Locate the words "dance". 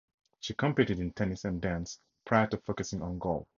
1.61-1.99